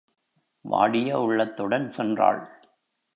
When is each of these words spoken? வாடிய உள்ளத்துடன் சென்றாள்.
வாடிய 0.65 1.19
உள்ளத்துடன் 1.19 1.91
சென்றாள். 1.97 2.41